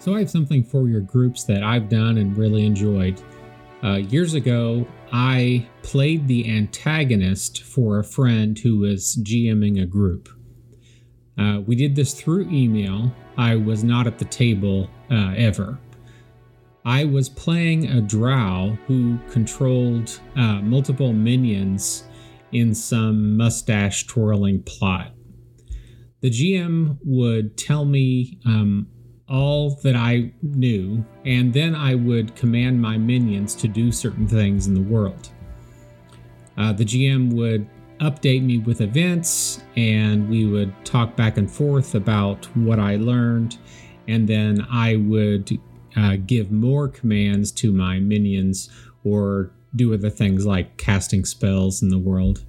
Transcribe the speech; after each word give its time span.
So, 0.00 0.14
I 0.14 0.20
have 0.20 0.30
something 0.30 0.64
for 0.64 0.88
your 0.88 1.02
groups 1.02 1.44
that 1.44 1.62
I've 1.62 1.90
done 1.90 2.16
and 2.16 2.34
really 2.34 2.64
enjoyed. 2.64 3.22
Uh, 3.84 3.96
years 3.96 4.32
ago, 4.32 4.86
I 5.12 5.68
played 5.82 6.26
the 6.26 6.50
antagonist 6.50 7.64
for 7.64 7.98
a 7.98 8.04
friend 8.04 8.58
who 8.58 8.78
was 8.78 9.22
GMing 9.22 9.82
a 9.82 9.84
group. 9.84 10.30
Uh, 11.38 11.60
we 11.66 11.76
did 11.76 11.94
this 11.94 12.14
through 12.14 12.48
email. 12.50 13.14
I 13.36 13.56
was 13.56 13.84
not 13.84 14.06
at 14.06 14.18
the 14.18 14.24
table 14.24 14.88
uh, 15.10 15.34
ever. 15.36 15.78
I 16.86 17.04
was 17.04 17.28
playing 17.28 17.86
a 17.90 18.00
drow 18.00 18.78
who 18.86 19.18
controlled 19.30 20.18
uh, 20.34 20.62
multiple 20.62 21.12
minions 21.12 22.04
in 22.52 22.74
some 22.74 23.36
mustache 23.36 24.06
twirling 24.06 24.62
plot. 24.62 25.12
The 26.22 26.30
GM 26.30 26.96
would 27.04 27.58
tell 27.58 27.84
me 27.84 28.38
um, 28.46 28.86
all 29.30 29.70
that 29.82 29.94
I 29.94 30.32
knew, 30.42 31.04
and 31.24 31.52
then 31.52 31.74
I 31.74 31.94
would 31.94 32.34
command 32.34 32.80
my 32.80 32.98
minions 32.98 33.54
to 33.56 33.68
do 33.68 33.92
certain 33.92 34.26
things 34.26 34.66
in 34.66 34.74
the 34.74 34.80
world. 34.80 35.30
Uh, 36.58 36.72
the 36.72 36.84
GM 36.84 37.32
would 37.34 37.66
update 38.00 38.42
me 38.42 38.58
with 38.58 38.80
events, 38.80 39.62
and 39.76 40.28
we 40.28 40.46
would 40.46 40.72
talk 40.84 41.16
back 41.16 41.36
and 41.36 41.50
forth 41.50 41.94
about 41.94 42.44
what 42.56 42.80
I 42.80 42.96
learned, 42.96 43.58
and 44.08 44.28
then 44.28 44.66
I 44.70 44.96
would 44.96 45.58
uh, 45.96 46.16
give 46.26 46.50
more 46.50 46.88
commands 46.88 47.52
to 47.52 47.72
my 47.72 47.98
minions 48.00 48.68
or 49.04 49.52
do 49.76 49.94
other 49.94 50.10
things 50.10 50.44
like 50.44 50.76
casting 50.76 51.24
spells 51.24 51.82
in 51.82 51.88
the 51.88 51.98
world 51.98 52.44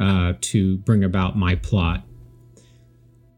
uh, 0.00 0.32
to 0.40 0.78
bring 0.78 1.04
about 1.04 1.36
my 1.36 1.54
plot. 1.56 2.04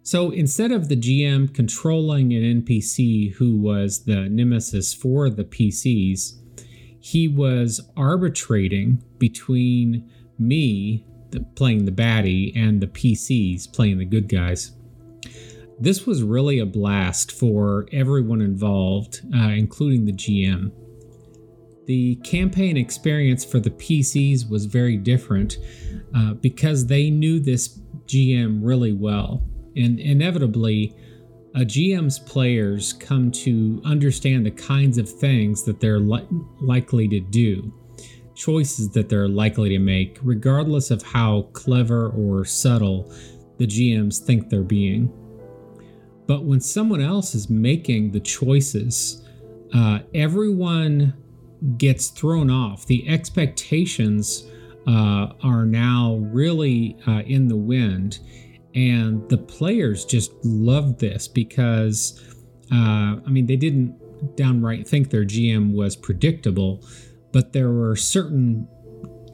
So 0.04 0.30
instead 0.30 0.70
of 0.70 0.90
the 0.90 0.98
GM 0.98 1.54
controlling 1.54 2.34
an 2.34 2.62
NPC 2.62 3.32
who 3.32 3.56
was 3.56 4.04
the 4.04 4.28
nemesis 4.28 4.92
for 4.92 5.30
the 5.30 5.44
PCs, 5.44 6.34
he 7.00 7.26
was 7.26 7.80
arbitrating 7.96 9.02
between 9.16 10.10
me, 10.38 11.06
the, 11.30 11.40
playing 11.40 11.86
the 11.86 11.90
baddie, 11.90 12.54
and 12.54 12.82
the 12.82 12.86
PCs, 12.86 13.72
playing 13.72 13.96
the 13.96 14.04
good 14.04 14.28
guys. 14.28 14.72
This 15.80 16.04
was 16.04 16.22
really 16.22 16.58
a 16.58 16.66
blast 16.66 17.32
for 17.32 17.88
everyone 17.90 18.42
involved, 18.42 19.22
uh, 19.34 19.48
including 19.48 20.04
the 20.04 20.12
GM. 20.12 20.70
The 21.86 22.16
campaign 22.16 22.76
experience 22.76 23.42
for 23.42 23.58
the 23.58 23.70
PCs 23.70 24.50
was 24.50 24.66
very 24.66 24.98
different 24.98 25.56
uh, 26.14 26.34
because 26.34 26.88
they 26.88 27.08
knew 27.08 27.40
this 27.40 27.80
GM 28.06 28.60
really 28.62 28.92
well 28.92 29.42
and 29.76 29.98
inevitably, 29.98 30.96
a 31.54 31.60
GM's 31.60 32.18
players 32.18 32.92
come 32.92 33.30
to 33.30 33.80
understand 33.84 34.44
the 34.44 34.50
kinds 34.50 34.98
of 34.98 35.08
things 35.08 35.62
that 35.64 35.78
they're 35.80 36.00
li- 36.00 36.26
likely 36.60 37.06
to 37.08 37.20
do, 37.20 37.72
choices 38.34 38.90
that 38.90 39.08
they're 39.08 39.28
likely 39.28 39.68
to 39.68 39.78
make, 39.78 40.18
regardless 40.22 40.90
of 40.90 41.02
how 41.02 41.42
clever 41.52 42.08
or 42.10 42.44
subtle 42.44 43.12
the 43.58 43.66
GMs 43.66 44.18
think 44.18 44.48
they're 44.48 44.62
being. 44.62 45.12
But 46.26 46.44
when 46.44 46.60
someone 46.60 47.00
else 47.00 47.34
is 47.34 47.48
making 47.48 48.10
the 48.10 48.20
choices, 48.20 49.22
uh, 49.72 50.00
everyone 50.14 51.14
gets 51.76 52.08
thrown 52.08 52.50
off. 52.50 52.86
The 52.86 53.08
expectations 53.08 54.46
uh, 54.86 55.28
are 55.42 55.64
now 55.64 56.16
really 56.20 56.96
uh, 57.06 57.22
in 57.26 57.48
the 57.48 57.56
wind 57.56 58.18
and 58.74 59.28
the 59.28 59.38
players 59.38 60.04
just 60.04 60.32
loved 60.44 60.98
this 60.98 61.28
because, 61.28 62.20
uh, 62.72 63.16
I 63.24 63.28
mean, 63.28 63.46
they 63.46 63.56
didn't 63.56 64.36
downright 64.36 64.86
think 64.88 65.10
their 65.10 65.24
GM 65.24 65.72
was 65.72 65.96
predictable, 65.96 66.84
but 67.32 67.52
there 67.52 67.70
were 67.70 67.94
certain 67.96 68.68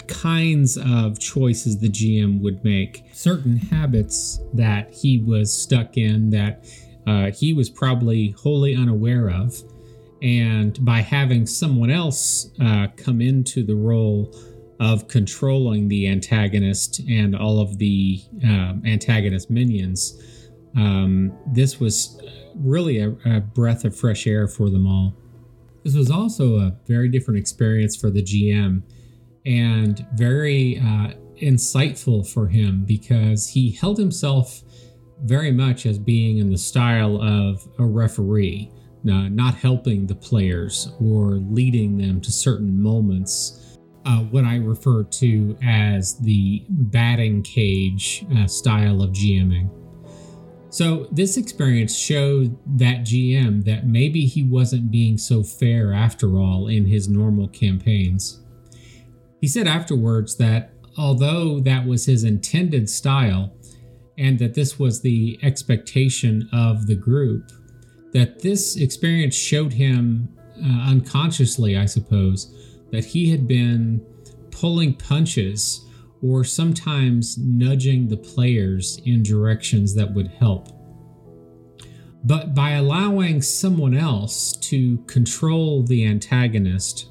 kinds 0.08 0.76
of 0.76 1.18
choices 1.18 1.78
the 1.78 1.88
GM 1.88 2.40
would 2.40 2.62
make, 2.64 3.04
certain 3.12 3.56
habits 3.56 4.40
that 4.52 4.92
he 4.92 5.18
was 5.18 5.56
stuck 5.56 5.96
in 5.96 6.30
that 6.30 6.66
uh, 7.06 7.30
he 7.30 7.52
was 7.52 7.70
probably 7.70 8.30
wholly 8.32 8.74
unaware 8.74 9.30
of. 9.30 9.54
And 10.22 10.84
by 10.84 11.00
having 11.00 11.46
someone 11.46 11.90
else 11.90 12.50
uh, 12.60 12.88
come 12.96 13.22
into 13.22 13.64
the 13.64 13.74
role 13.74 14.34
of 14.80 15.08
controlling 15.08 15.88
the 15.88 16.08
antagonist 16.08 17.00
and 17.00 17.36
all 17.36 17.60
of 17.60 17.76
the 17.76 18.20
um, 18.42 18.82
antagonist 18.86 19.50
minions. 19.50 20.18
Um, 20.74 21.36
this 21.46 21.78
was 21.78 22.20
really 22.54 22.98
a, 22.98 23.10
a, 23.26 23.40
breath 23.40 23.84
of 23.84 23.94
fresh 23.94 24.26
air 24.26 24.48
for 24.48 24.70
them 24.70 24.86
all. 24.86 25.14
This 25.84 25.94
was 25.94 26.10
also 26.10 26.56
a 26.56 26.76
very 26.86 27.08
different 27.08 27.38
experience 27.38 27.94
for 27.94 28.08
the 28.08 28.22
GM 28.22 28.82
and 29.44 30.06
very 30.14 30.78
uh, 30.78 31.12
insightful 31.42 32.26
for 32.26 32.48
him 32.48 32.84
because 32.86 33.48
he 33.48 33.72
held 33.72 33.98
himself 33.98 34.62
very 35.24 35.52
much 35.52 35.84
as 35.84 35.98
being 35.98 36.38
in 36.38 36.50
the 36.50 36.58
style 36.58 37.20
of 37.20 37.66
a 37.78 37.84
referee, 37.84 38.70
uh, 39.06 39.28
not 39.28 39.54
helping 39.54 40.06
the 40.06 40.14
players 40.14 40.92
or 41.00 41.32
leading 41.32 41.98
them 41.98 42.20
to 42.22 42.32
certain 42.32 42.80
moments 42.80 43.69
uh, 44.04 44.20
what 44.20 44.44
I 44.44 44.56
refer 44.56 45.04
to 45.04 45.56
as 45.64 46.18
the 46.18 46.64
batting 46.68 47.42
cage 47.42 48.24
uh, 48.36 48.46
style 48.46 49.02
of 49.02 49.10
GMing. 49.10 49.70
So, 50.72 51.08
this 51.10 51.36
experience 51.36 51.96
showed 51.96 52.56
that 52.78 53.00
GM 53.00 53.64
that 53.64 53.86
maybe 53.86 54.24
he 54.26 54.44
wasn't 54.44 54.90
being 54.90 55.18
so 55.18 55.42
fair 55.42 55.92
after 55.92 56.38
all 56.38 56.68
in 56.68 56.86
his 56.86 57.08
normal 57.08 57.48
campaigns. 57.48 58.40
He 59.40 59.48
said 59.48 59.66
afterwards 59.66 60.36
that 60.36 60.72
although 60.96 61.60
that 61.60 61.86
was 61.86 62.06
his 62.06 62.24
intended 62.24 62.88
style 62.88 63.52
and 64.18 64.38
that 64.38 64.54
this 64.54 64.78
was 64.78 65.00
the 65.00 65.38
expectation 65.42 66.48
of 66.52 66.86
the 66.86 66.94
group, 66.94 67.50
that 68.12 68.40
this 68.42 68.76
experience 68.76 69.34
showed 69.34 69.72
him 69.72 70.28
uh, 70.62 70.90
unconsciously, 70.90 71.76
I 71.76 71.86
suppose, 71.86 72.54
that 72.92 73.04
he 73.04 73.30
had 73.30 73.46
been 73.46 74.04
pulling 74.50 74.94
punches 74.94 75.86
or 76.22 76.44
sometimes 76.44 77.38
nudging 77.38 78.08
the 78.08 78.16
players 78.16 79.00
in 79.04 79.22
directions 79.22 79.94
that 79.94 80.12
would 80.12 80.28
help. 80.28 80.68
But 82.24 82.54
by 82.54 82.72
allowing 82.72 83.40
someone 83.40 83.94
else 83.94 84.56
to 84.58 84.98
control 85.06 85.82
the 85.82 86.04
antagonist, 86.04 87.08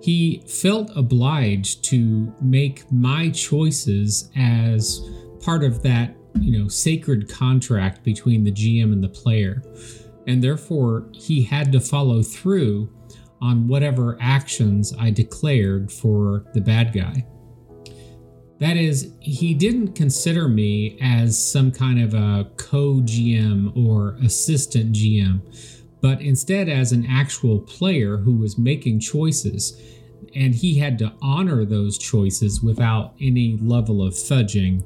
he 0.00 0.42
felt 0.48 0.90
obliged 0.96 1.84
to 1.84 2.34
make 2.40 2.90
my 2.90 3.30
choices 3.30 4.30
as 4.36 5.00
part 5.40 5.62
of 5.62 5.82
that, 5.82 6.16
you 6.40 6.58
know, 6.58 6.68
sacred 6.68 7.28
contract 7.28 8.02
between 8.02 8.42
the 8.42 8.50
GM 8.50 8.92
and 8.92 9.04
the 9.04 9.08
player. 9.08 9.62
And 10.26 10.42
therefore, 10.42 11.08
he 11.12 11.42
had 11.42 11.70
to 11.72 11.80
follow 11.80 12.22
through 12.22 12.90
on 13.42 13.66
whatever 13.66 14.16
actions 14.20 14.94
I 14.98 15.10
declared 15.10 15.90
for 15.90 16.44
the 16.54 16.60
bad 16.60 16.92
guy. 16.94 17.26
That 18.60 18.76
is, 18.76 19.12
he 19.18 19.54
didn't 19.54 19.96
consider 19.96 20.46
me 20.46 20.96
as 21.02 21.36
some 21.36 21.72
kind 21.72 22.00
of 22.00 22.14
a 22.14 22.48
co 22.56 23.00
GM 23.00 23.76
or 23.76 24.16
assistant 24.22 24.92
GM, 24.94 25.40
but 26.00 26.20
instead 26.20 26.68
as 26.68 26.92
an 26.92 27.04
actual 27.10 27.58
player 27.58 28.18
who 28.18 28.36
was 28.36 28.56
making 28.56 29.00
choices, 29.00 29.80
and 30.36 30.54
he 30.54 30.78
had 30.78 30.96
to 31.00 31.12
honor 31.20 31.64
those 31.64 31.98
choices 31.98 32.62
without 32.62 33.14
any 33.20 33.58
level 33.60 34.00
of 34.00 34.14
fudging 34.14 34.84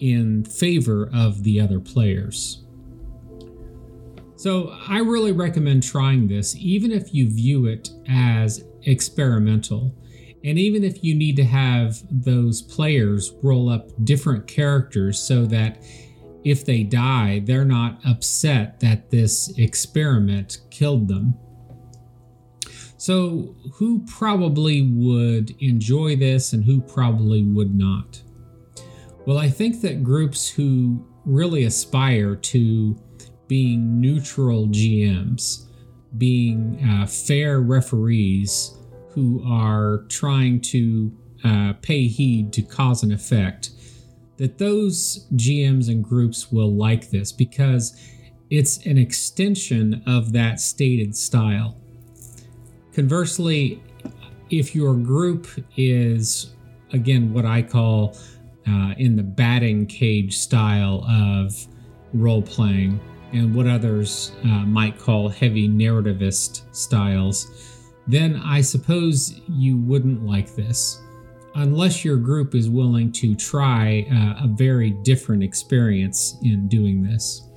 in 0.00 0.44
favor 0.44 1.10
of 1.12 1.44
the 1.44 1.60
other 1.60 1.80
players. 1.80 2.64
So 4.42 4.74
I 4.88 4.98
really 4.98 5.30
recommend 5.30 5.84
trying 5.84 6.26
this, 6.26 6.56
even 6.56 6.90
if 6.90 7.14
you 7.14 7.30
view 7.30 7.66
it 7.66 7.90
as 8.08 8.64
experimental. 8.82 9.94
And 10.42 10.58
even 10.58 10.82
if 10.82 11.04
you 11.04 11.14
need 11.14 11.36
to 11.36 11.44
have 11.44 12.02
those 12.10 12.60
players 12.60 13.34
roll 13.40 13.68
up 13.68 13.90
different 14.02 14.48
characters 14.48 15.20
so 15.20 15.46
that 15.46 15.84
if 16.42 16.64
they 16.64 16.82
die, 16.82 17.42
they're 17.44 17.64
not 17.64 18.00
upset 18.04 18.80
that 18.80 19.12
this 19.12 19.56
experiment 19.58 20.58
killed 20.72 21.06
them. 21.06 21.34
So, 22.96 23.54
who 23.74 24.04
probably 24.06 24.82
would 24.82 25.52
enjoy 25.60 26.16
this 26.16 26.52
and 26.52 26.64
who 26.64 26.80
probably 26.80 27.44
would 27.44 27.76
not? 27.76 28.20
Well, 29.24 29.38
I 29.38 29.50
think 29.50 29.82
that 29.82 30.02
groups 30.02 30.48
who 30.48 31.06
really 31.24 31.62
aspire 31.62 32.34
to 32.34 33.00
being 33.48 34.00
neutral 34.00 34.66
GMs, 34.68 35.66
being 36.16 36.82
uh, 36.84 37.06
fair 37.06 37.60
referees 37.60 38.76
who 39.10 39.42
are 39.46 40.04
trying 40.08 40.60
to 40.60 41.12
uh, 41.44 41.74
pay 41.82 42.06
heed 42.06 42.52
to 42.52 42.62
cause 42.62 43.02
and 43.02 43.12
effect, 43.12 43.70
that 44.38 44.58
those 44.58 45.26
GMs 45.34 45.88
and 45.88 46.02
groups 46.02 46.50
will 46.50 46.72
like 46.72 47.10
this 47.10 47.32
because 47.32 48.00
it's 48.50 48.84
an 48.86 48.98
extension 48.98 50.02
of 50.06 50.32
that 50.32 50.60
stated 50.60 51.16
style. 51.16 51.76
Conversely, 52.94 53.82
if 54.50 54.74
your 54.74 54.94
group 54.94 55.46
is, 55.76 56.54
again, 56.92 57.32
what 57.32 57.44
I 57.44 57.62
call 57.62 58.16
uh, 58.68 58.94
in 58.98 59.16
the 59.16 59.22
batting 59.22 59.86
cage 59.86 60.36
style 60.36 61.04
of 61.08 61.66
role 62.12 62.42
playing, 62.42 63.00
and 63.32 63.54
what 63.54 63.66
others 63.66 64.32
uh, 64.44 64.64
might 64.66 64.98
call 64.98 65.28
heavy 65.28 65.68
narrativist 65.68 66.62
styles, 66.74 67.80
then 68.06 68.40
I 68.44 68.60
suppose 68.60 69.40
you 69.48 69.78
wouldn't 69.78 70.24
like 70.24 70.54
this. 70.54 71.00
Unless 71.54 72.04
your 72.04 72.16
group 72.16 72.54
is 72.54 72.70
willing 72.70 73.12
to 73.12 73.34
try 73.34 74.06
uh, 74.10 74.44
a 74.44 74.48
very 74.48 74.90
different 75.02 75.42
experience 75.42 76.36
in 76.42 76.66
doing 76.68 77.02
this. 77.02 77.48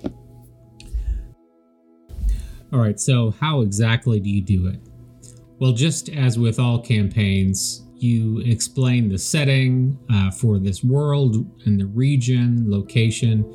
All 2.74 2.80
right, 2.80 3.00
so 3.00 3.31
how 3.39 3.62
exactly 3.62 4.19
do 4.19 4.30
you 4.30 4.42
do 4.42 4.68
it? 4.68 4.80
Well, 5.60 5.72
just 5.72 6.10
as 6.10 6.38
with 6.38 6.60
all 6.60 6.80
campaigns, 6.80 7.88
you 7.95 8.39
explain 8.39 9.07
the 9.07 9.18
setting 9.18 9.98
uh, 10.13 10.30
for 10.30 10.60
this 10.60 10.83
world 10.83 11.38
and 11.66 11.80
the 11.80 11.86
region, 11.86 12.69
location, 12.69 13.45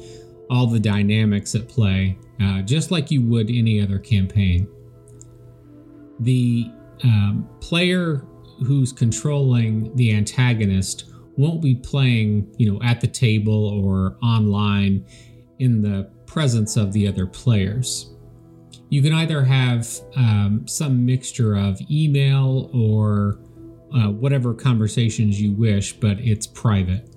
all 0.51 0.67
the 0.67 0.81
dynamics 0.81 1.55
at 1.55 1.69
play, 1.69 2.19
uh, 2.43 2.63
just 2.63 2.91
like 2.91 3.11
you 3.11 3.23
would 3.23 3.49
any 3.51 3.81
other 3.81 3.99
campaign. 3.99 4.69
The 6.21 6.71
um, 7.05 7.49
player 7.61 8.27
who's 8.67 8.93
controlling 8.93 9.95
the 9.97 10.15
antagonist 10.15 11.13
won't 11.39 11.63
be 11.63 11.75
playing, 11.75 12.53
you 12.59 12.71
know, 12.71 12.81
at 12.83 13.01
the 13.01 13.07
table 13.07 13.69
or 13.83 14.19
online 14.23 15.07
in 15.61 15.81
the 15.81 16.11
presence 16.27 16.77
of 16.77 16.93
the 16.93 17.09
other 17.09 17.27
players 17.27 18.11
you 18.91 19.03
can 19.03 19.13
either 19.15 19.43
have 19.45 19.89
um, 20.17 20.67
some 20.67 21.07
mixture 21.07 21.55
of 21.57 21.81
email 21.91 22.71
or 22.75 23.41
uh, 23.95 24.11
whatever 24.11 24.53
conversations 24.53 25.41
you 25.41 25.53
wish, 25.53 25.93
but 25.95 26.19
it's 26.19 26.47
private. 26.47 27.09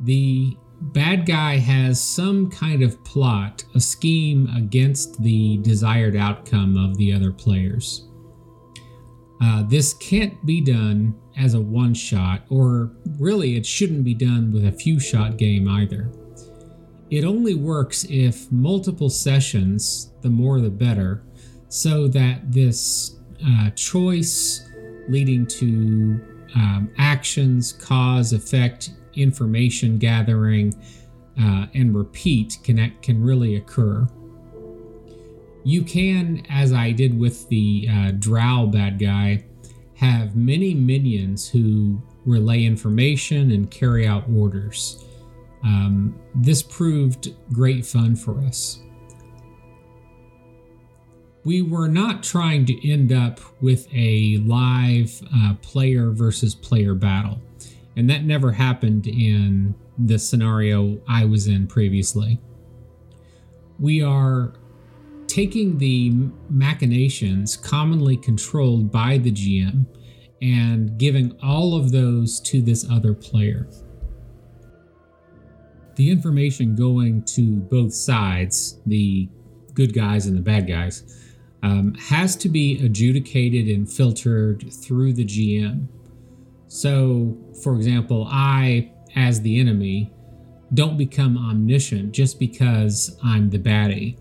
The 0.00 0.56
bad 0.80 1.26
guy 1.26 1.56
has 1.58 2.00
some 2.02 2.50
kind 2.50 2.82
of 2.82 3.02
plot, 3.04 3.64
a 3.74 3.80
scheme 3.80 4.48
against 4.56 5.20
the 5.22 5.58
desired 5.58 6.16
outcome 6.16 6.76
of 6.76 6.96
the 6.96 7.12
other 7.12 7.32
players. 7.32 8.06
Uh, 9.42 9.62
this 9.62 9.94
can't 9.94 10.44
be 10.44 10.60
done 10.60 11.14
as 11.38 11.54
a 11.54 11.60
one 11.60 11.94
shot, 11.94 12.42
or 12.50 12.92
really, 13.18 13.56
it 13.56 13.64
shouldn't 13.64 14.04
be 14.04 14.14
done 14.14 14.52
with 14.52 14.66
a 14.66 14.72
few 14.72 15.00
shot 15.00 15.38
game 15.38 15.68
either. 15.68 16.10
It 17.10 17.24
only 17.24 17.54
works 17.54 18.04
if 18.08 18.50
multiple 18.52 19.10
sessions, 19.10 20.12
the 20.20 20.30
more 20.30 20.60
the 20.60 20.70
better, 20.70 21.24
so 21.68 22.06
that 22.08 22.52
this 22.52 23.16
uh, 23.46 23.70
choice 23.70 24.68
leading 25.08 25.46
to 25.46 26.20
um, 26.54 26.90
actions, 26.98 27.72
cause, 27.72 28.32
effect, 28.32 28.90
information 29.14 29.98
gathering, 29.98 30.74
uh, 31.40 31.66
and 31.74 31.96
repeat 31.96 32.58
can, 32.62 32.92
can 33.02 33.22
really 33.22 33.56
occur. 33.56 34.06
You 35.64 35.82
can, 35.82 36.44
as 36.48 36.72
I 36.72 36.90
did 36.92 37.18
with 37.18 37.48
the 37.48 37.88
uh, 37.90 38.10
Drow 38.12 38.66
bad 38.66 38.98
guy, 38.98 39.44
have 39.94 40.34
many 40.34 40.74
minions 40.74 41.48
who 41.48 42.00
relay 42.24 42.64
information 42.64 43.50
and 43.50 43.70
carry 43.70 44.06
out 44.06 44.24
orders. 44.34 45.04
Um, 45.62 46.18
this 46.34 46.62
proved 46.62 47.34
great 47.52 47.84
fun 47.84 48.16
for 48.16 48.40
us. 48.40 48.80
We 51.44 51.62
were 51.62 51.88
not 51.88 52.22
trying 52.22 52.66
to 52.66 52.90
end 52.90 53.12
up 53.12 53.40
with 53.62 53.88
a 53.94 54.38
live 54.38 55.22
uh, 55.34 55.54
player 55.62 56.10
versus 56.10 56.54
player 56.54 56.94
battle, 56.94 57.40
and 57.96 58.08
that 58.08 58.24
never 58.24 58.52
happened 58.52 59.06
in 59.06 59.74
the 59.98 60.18
scenario 60.18 61.00
I 61.08 61.24
was 61.24 61.46
in 61.46 61.66
previously. 61.66 62.40
We 63.78 64.02
are 64.02 64.54
taking 65.26 65.78
the 65.78 66.12
machinations 66.48 67.56
commonly 67.56 68.16
controlled 68.16 68.90
by 68.90 69.18
the 69.18 69.30
GM 69.30 69.86
and 70.42 70.98
giving 70.98 71.36
all 71.42 71.74
of 71.74 71.92
those 71.92 72.40
to 72.40 72.62
this 72.62 72.88
other 72.90 73.14
player 73.14 73.68
the 76.00 76.10
information 76.10 76.74
going 76.74 77.22
to 77.24 77.56
both 77.56 77.92
sides, 77.92 78.80
the 78.86 79.28
good 79.74 79.92
guys 79.92 80.26
and 80.26 80.34
the 80.34 80.40
bad 80.40 80.66
guys, 80.66 81.02
um, 81.62 81.92
has 81.94 82.36
to 82.36 82.48
be 82.48 82.82
adjudicated 82.82 83.66
and 83.66 83.86
filtered 83.86 84.72
through 84.72 85.12
the 85.12 85.26
GM. 85.26 85.88
So, 86.72 87.36
for 87.64 87.74
example, 87.74 88.28
I, 88.30 88.92
as 89.16 89.40
the 89.40 89.58
enemy, 89.58 90.14
don't 90.72 90.96
become 90.96 91.36
omniscient 91.36 92.12
just 92.12 92.38
because 92.38 93.18
I'm 93.24 93.50
the 93.50 93.58
baddie. 93.58 94.18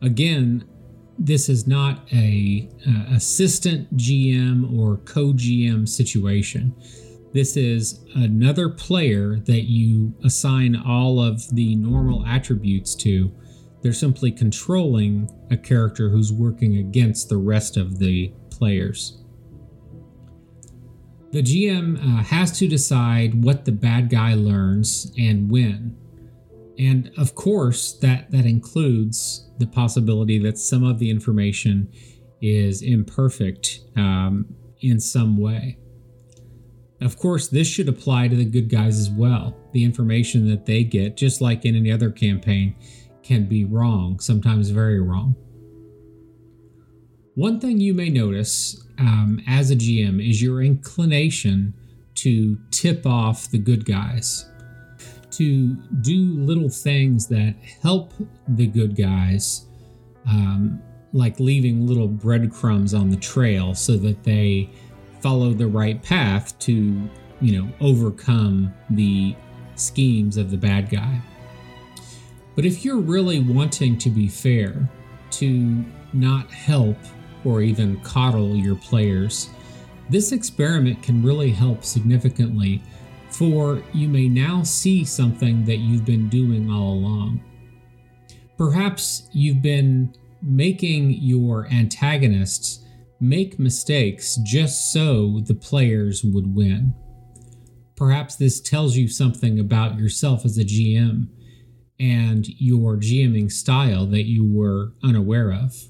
Again, 0.00 0.64
this 1.18 1.50
is 1.50 1.66
not 1.66 2.10
a, 2.10 2.70
a 2.86 3.14
assistant 3.16 3.98
GM 3.98 4.78
or 4.78 4.96
co-GM 4.96 5.86
situation. 5.86 6.74
This 7.34 7.58
is 7.58 8.00
another 8.14 8.70
player 8.70 9.36
that 9.40 9.68
you 9.68 10.14
assign 10.24 10.76
all 10.76 11.22
of 11.22 11.54
the 11.54 11.76
normal 11.76 12.24
attributes 12.24 12.94
to. 12.94 13.30
They're 13.82 13.92
simply 13.92 14.32
controlling 14.32 15.28
a 15.50 15.56
character 15.58 16.08
who's 16.08 16.32
working 16.32 16.78
against 16.78 17.28
the 17.28 17.36
rest 17.36 17.76
of 17.76 17.98
the 17.98 18.32
players. 18.48 19.19
The 21.32 21.42
GM 21.42 21.96
uh, 21.96 22.22
has 22.24 22.58
to 22.58 22.66
decide 22.66 23.44
what 23.44 23.64
the 23.64 23.72
bad 23.72 24.10
guy 24.10 24.34
learns 24.34 25.12
and 25.16 25.48
when. 25.50 25.96
And 26.76 27.12
of 27.18 27.34
course, 27.34 27.92
that, 27.98 28.30
that 28.32 28.46
includes 28.46 29.48
the 29.58 29.66
possibility 29.66 30.38
that 30.38 30.58
some 30.58 30.82
of 30.82 30.98
the 30.98 31.08
information 31.08 31.92
is 32.40 32.82
imperfect 32.82 33.80
um, 33.96 34.46
in 34.80 34.98
some 34.98 35.36
way. 35.36 35.78
Of 37.00 37.16
course, 37.16 37.48
this 37.48 37.68
should 37.68 37.88
apply 37.88 38.28
to 38.28 38.36
the 38.36 38.44
good 38.44 38.68
guys 38.68 38.98
as 38.98 39.10
well. 39.10 39.56
The 39.72 39.84
information 39.84 40.48
that 40.48 40.66
they 40.66 40.82
get, 40.82 41.16
just 41.16 41.40
like 41.40 41.64
in 41.64 41.76
any 41.76 41.92
other 41.92 42.10
campaign, 42.10 42.74
can 43.22 43.46
be 43.46 43.64
wrong, 43.64 44.18
sometimes 44.18 44.70
very 44.70 45.00
wrong. 45.00 45.36
One 47.34 47.60
thing 47.60 47.78
you 47.78 47.94
may 47.94 48.10
notice 48.10 48.84
um, 49.00 49.42
as 49.48 49.70
a 49.70 49.76
GM 49.76 50.26
is 50.26 50.42
your 50.42 50.62
inclination 50.62 51.74
to 52.16 52.58
tip 52.70 53.06
off 53.06 53.50
the 53.50 53.58
good 53.58 53.86
guys, 53.86 54.46
to 55.30 55.74
do 56.02 56.34
little 56.38 56.68
things 56.68 57.26
that 57.28 57.54
help 57.82 58.12
the 58.46 58.66
good 58.66 58.94
guys, 58.94 59.66
um, 60.28 60.82
like 61.12 61.40
leaving 61.40 61.86
little 61.86 62.08
breadcrumbs 62.08 62.92
on 62.92 63.08
the 63.08 63.16
trail 63.16 63.74
so 63.74 63.96
that 63.96 64.22
they 64.22 64.68
follow 65.20 65.52
the 65.52 65.66
right 65.66 66.02
path 66.02 66.58
to, 66.58 67.08
you 67.40 67.58
know, 67.60 67.72
overcome 67.80 68.72
the 68.90 69.34
schemes 69.76 70.36
of 70.36 70.50
the 70.50 70.58
bad 70.58 70.90
guy. 70.90 71.20
But 72.54 72.66
if 72.66 72.84
you're 72.84 72.98
really 72.98 73.40
wanting 73.40 73.96
to 73.98 74.10
be 74.10 74.28
fair, 74.28 74.88
to 75.30 75.84
not 76.12 76.50
help 76.50 76.98
or 77.44 77.62
even 77.62 78.00
coddle 78.00 78.54
your 78.56 78.76
players, 78.76 79.50
this 80.08 80.32
experiment 80.32 81.02
can 81.02 81.22
really 81.22 81.50
help 81.50 81.84
significantly, 81.84 82.82
for 83.28 83.82
you 83.92 84.08
may 84.08 84.28
now 84.28 84.62
see 84.62 85.04
something 85.04 85.64
that 85.64 85.78
you've 85.78 86.04
been 86.04 86.28
doing 86.28 86.70
all 86.70 86.94
along. 86.94 87.40
Perhaps 88.58 89.28
you've 89.32 89.62
been 89.62 90.14
making 90.42 91.12
your 91.12 91.66
antagonists 91.68 92.84
make 93.20 93.58
mistakes 93.58 94.36
just 94.42 94.92
so 94.92 95.40
the 95.44 95.54
players 95.54 96.24
would 96.24 96.54
win. 96.54 96.94
Perhaps 97.96 98.36
this 98.36 98.60
tells 98.60 98.96
you 98.96 99.08
something 99.08 99.60
about 99.60 99.98
yourself 99.98 100.44
as 100.44 100.56
a 100.56 100.64
GM 100.64 101.28
and 101.98 102.48
your 102.58 102.96
GMing 102.96 103.52
style 103.52 104.06
that 104.06 104.24
you 104.24 104.44
were 104.44 104.94
unaware 105.02 105.52
of. 105.52 105.89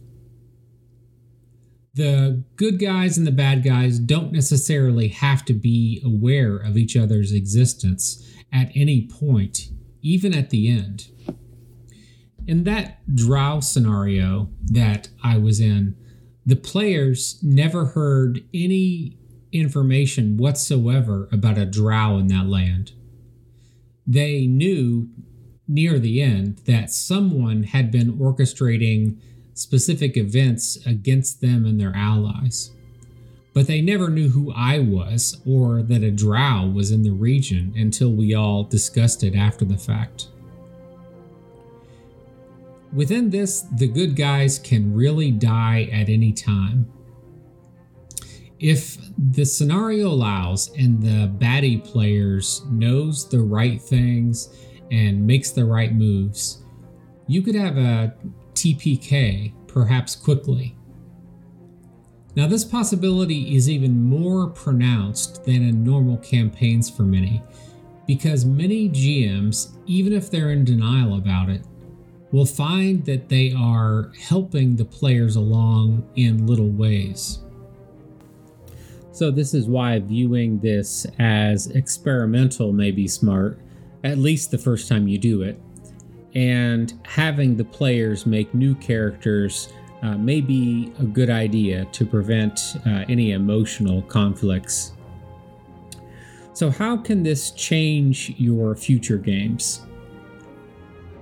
The 2.00 2.42
good 2.56 2.78
guys 2.78 3.18
and 3.18 3.26
the 3.26 3.30
bad 3.30 3.62
guys 3.62 3.98
don't 3.98 4.32
necessarily 4.32 5.08
have 5.08 5.44
to 5.44 5.52
be 5.52 6.00
aware 6.02 6.56
of 6.56 6.78
each 6.78 6.96
other's 6.96 7.30
existence 7.30 8.26
at 8.50 8.72
any 8.74 9.06
point, 9.06 9.68
even 10.00 10.34
at 10.34 10.48
the 10.48 10.70
end. 10.70 11.08
In 12.46 12.64
that 12.64 13.02
drow 13.14 13.60
scenario 13.60 14.48
that 14.64 15.10
I 15.22 15.36
was 15.36 15.60
in, 15.60 15.94
the 16.46 16.56
players 16.56 17.38
never 17.42 17.84
heard 17.84 18.44
any 18.54 19.18
information 19.52 20.38
whatsoever 20.38 21.28
about 21.30 21.58
a 21.58 21.66
drow 21.66 22.16
in 22.16 22.28
that 22.28 22.46
land. 22.46 22.92
They 24.06 24.46
knew 24.46 25.10
near 25.68 25.98
the 25.98 26.22
end 26.22 26.62
that 26.64 26.90
someone 26.90 27.64
had 27.64 27.90
been 27.90 28.14
orchestrating 28.16 29.18
specific 29.54 30.16
events 30.16 30.78
against 30.86 31.40
them 31.40 31.64
and 31.66 31.80
their 31.80 31.94
allies. 31.94 32.70
But 33.52 33.66
they 33.66 33.80
never 33.80 34.08
knew 34.08 34.28
who 34.28 34.52
I 34.52 34.78
was 34.78 35.40
or 35.44 35.82
that 35.82 36.02
a 36.02 36.10
drow 36.10 36.66
was 36.66 36.92
in 36.92 37.02
the 37.02 37.12
region 37.12 37.74
until 37.76 38.12
we 38.12 38.34
all 38.34 38.64
discussed 38.64 39.24
it 39.24 39.34
after 39.34 39.64
the 39.64 39.76
fact. 39.76 40.28
Within 42.92 43.30
this, 43.30 43.62
the 43.76 43.86
good 43.86 44.16
guys 44.16 44.58
can 44.58 44.94
really 44.94 45.30
die 45.30 45.88
at 45.92 46.08
any 46.08 46.32
time. 46.32 46.90
If 48.58 48.98
the 49.16 49.44
scenario 49.44 50.08
allows 50.08 50.70
and 50.76 51.02
the 51.02 51.32
baddie 51.38 51.82
players 51.82 52.62
knows 52.70 53.28
the 53.28 53.40
right 53.40 53.80
things 53.80 54.54
and 54.90 55.26
makes 55.26 55.50
the 55.50 55.64
right 55.64 55.94
moves, 55.94 56.62
you 57.26 57.42
could 57.42 57.54
have 57.54 57.78
a 57.78 58.14
TPK 58.60 59.54
perhaps 59.66 60.14
quickly. 60.14 60.76
Now, 62.36 62.46
this 62.46 62.64
possibility 62.64 63.56
is 63.56 63.70
even 63.70 64.04
more 64.04 64.48
pronounced 64.48 65.44
than 65.44 65.62
in 65.62 65.82
normal 65.82 66.18
campaigns 66.18 66.90
for 66.90 67.02
many, 67.02 67.42
because 68.06 68.44
many 68.44 68.90
GMs, 68.90 69.76
even 69.86 70.12
if 70.12 70.30
they're 70.30 70.50
in 70.50 70.64
denial 70.64 71.16
about 71.16 71.48
it, 71.48 71.66
will 72.32 72.46
find 72.46 73.04
that 73.06 73.28
they 73.28 73.52
are 73.52 74.12
helping 74.20 74.76
the 74.76 74.84
players 74.84 75.36
along 75.36 76.08
in 76.16 76.46
little 76.46 76.70
ways. 76.70 77.40
So, 79.12 79.30
this 79.30 79.54
is 79.54 79.66
why 79.66 79.98
viewing 79.98 80.60
this 80.60 81.06
as 81.18 81.68
experimental 81.68 82.72
may 82.72 82.90
be 82.90 83.08
smart, 83.08 83.58
at 84.04 84.18
least 84.18 84.50
the 84.50 84.58
first 84.58 84.86
time 84.86 85.08
you 85.08 85.18
do 85.18 85.42
it, 85.42 85.60
and 86.34 86.98
having 87.04 87.56
the 87.56 87.64
players 87.64 88.26
make 88.26 88.54
new 88.54 88.74
characters 88.76 89.72
uh, 90.02 90.16
may 90.16 90.40
be 90.40 90.92
a 90.98 91.04
good 91.04 91.30
idea 91.30 91.84
to 91.86 92.06
prevent 92.06 92.76
uh, 92.86 93.04
any 93.08 93.32
emotional 93.32 94.02
conflicts. 94.02 94.92
So, 96.52 96.70
how 96.70 96.96
can 96.96 97.22
this 97.22 97.50
change 97.52 98.34
your 98.38 98.74
future 98.74 99.18
games? 99.18 99.82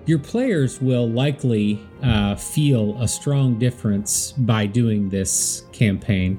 Your 0.07 0.19
players 0.19 0.81
will 0.81 1.09
likely 1.09 1.81
uh, 2.03 2.35
feel 2.35 3.01
a 3.01 3.07
strong 3.07 3.59
difference 3.59 4.33
by 4.33 4.67
doing 4.67 5.09
this 5.11 5.65
campaign. 5.73 6.39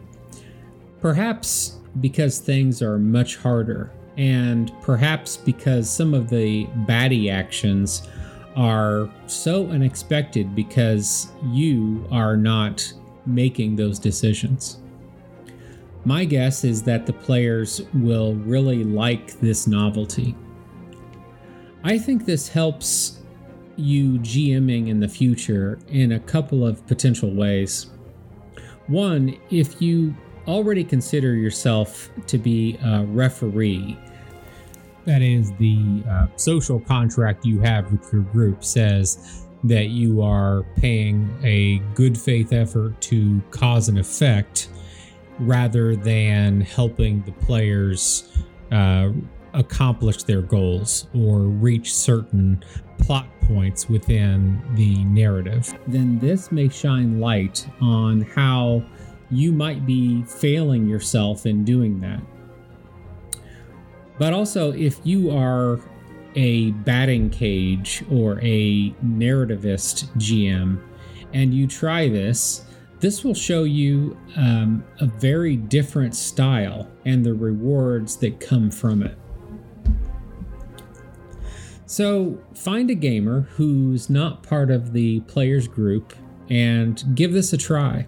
Perhaps 1.02 1.78
because 2.02 2.40
things 2.40 2.82
are 2.82 2.98
much 2.98 3.38
harder, 3.38 3.92
and 4.18 4.72
perhaps 4.82 5.38
because 5.38 5.90
some 5.90 6.14
of 6.14 6.30
the 6.30 6.66
baddie 6.88 7.32
actions 7.32 8.08
are 8.60 9.10
so 9.26 9.68
unexpected 9.68 10.54
because 10.54 11.32
you 11.46 12.06
are 12.12 12.36
not 12.36 12.92
making 13.26 13.78
those 13.78 13.98
decisions. 13.98 14.80
My 16.04 16.26
guess 16.26 16.66
is 16.66 16.84
that 16.84 17.06
the 17.06 17.14
players 17.14 17.82
will 17.94 18.36
really 18.36 18.84
like 18.84 19.40
this 19.40 19.66
novelty. 19.66 20.36
I 21.86 21.98
think 21.98 22.26
this 22.26 22.50
helps 22.50 23.22
you 23.78 24.20
GMing 24.20 24.90
in 24.90 25.00
the 25.00 25.08
future 25.08 25.80
in 25.88 26.12
a 26.12 26.20
couple 26.20 26.68
of 26.68 26.86
potential 26.86 27.34
ways. 27.34 27.88
One, 28.88 29.40
if 29.50 29.82
you 29.82 30.14
already 30.48 30.84
consider 30.84 31.34
yourself 31.34 32.10
to 32.28 32.38
be 32.38 32.78
a 32.84 33.06
referee, 33.06 33.98
that 35.10 35.24
is, 35.24 35.52
the 35.54 36.04
uh, 36.08 36.28
social 36.36 36.80
contract 36.80 37.44
you 37.44 37.60
have 37.62 37.92
with 37.92 38.14
your 38.14 38.22
group 38.22 38.64
says 38.64 39.48
that 39.64 39.88
you 39.88 40.22
are 40.22 40.64
paying 40.76 41.36
a 41.44 41.80
good 41.96 42.16
faith 42.16 42.54
effort 42.54 43.02
to 43.02 43.42
cause 43.50 43.90
an 43.90 43.98
effect 43.98 44.70
rather 45.40 45.96
than 45.96 46.62
helping 46.62 47.24
the 47.24 47.32
players 47.32 48.38
uh, 48.72 49.10
accomplish 49.54 50.22
their 50.24 50.44
goals 50.44 51.08
or 51.16 51.40
reach 51.40 51.92
certain 51.92 52.64
plot 53.00 53.28
points 53.42 53.90
within 53.90 54.62
the 54.76 55.04
narrative, 55.06 55.74
then 55.88 56.20
this 56.20 56.52
may 56.52 56.70
shine 56.70 57.20
light 57.20 57.68
on 57.82 58.22
how 58.22 58.84
you 59.32 59.52
might 59.52 59.88
be 59.88 60.22
failing 60.24 60.88
yourself 60.88 61.48
in 61.48 61.66
doing 61.66 62.00
that. 62.00 62.22
But 64.20 64.34
also, 64.34 64.74
if 64.74 65.00
you 65.04 65.32
are 65.32 65.80
a 66.36 66.72
batting 66.72 67.30
cage 67.30 68.04
or 68.12 68.40
a 68.42 68.92
narrativist 69.04 70.06
GM 70.18 70.80
and 71.34 71.54
you 71.54 71.66
try 71.66 72.08
this, 72.10 72.66
this 73.00 73.24
will 73.24 73.34
show 73.34 73.64
you 73.64 74.18
um, 74.36 74.84
a 75.00 75.06
very 75.06 75.56
different 75.56 76.16
style 76.16 76.92
and 77.06 77.26
the 77.26 77.34
rewards 77.34 78.18
that 78.18 78.40
come 78.40 78.70
from 78.70 79.04
it. 79.04 79.18
So 81.86 82.40
find 82.54 82.92
a 82.92 82.96
gamer 82.96 83.42
who's 83.56 84.10
not 84.10 84.44
part 84.44 84.70
of 84.70 84.94
the 84.94 85.22
players 85.22 85.68
group 85.68 86.14
and 86.50 87.04
give 87.16 87.32
this 87.32 87.54
a 87.54 87.58
try. 87.58 88.06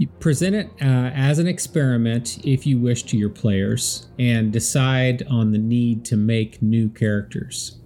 You 0.00 0.06
present 0.06 0.56
it 0.56 0.70
uh, 0.80 1.12
as 1.14 1.38
an 1.38 1.46
experiment 1.46 2.38
if 2.42 2.66
you 2.66 2.78
wish 2.78 3.02
to 3.02 3.18
your 3.18 3.28
players 3.28 4.06
and 4.18 4.50
decide 4.50 5.26
on 5.28 5.52
the 5.52 5.58
need 5.58 6.06
to 6.06 6.16
make 6.16 6.62
new 6.62 6.88
characters. 6.88 7.78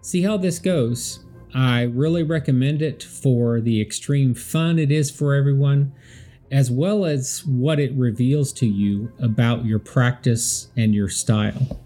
See 0.00 0.22
how 0.22 0.38
this 0.38 0.58
goes. 0.58 1.24
I 1.54 1.82
really 1.82 2.24
recommend 2.24 2.82
it 2.82 3.00
for 3.04 3.60
the 3.60 3.80
extreme 3.80 4.34
fun 4.34 4.80
it 4.80 4.90
is 4.90 5.08
for 5.08 5.34
everyone, 5.34 5.92
as 6.50 6.68
well 6.68 7.04
as 7.04 7.46
what 7.46 7.78
it 7.78 7.92
reveals 7.92 8.52
to 8.54 8.66
you 8.66 9.12
about 9.20 9.64
your 9.64 9.78
practice 9.78 10.72
and 10.76 10.96
your 10.96 11.08
style. 11.08 11.80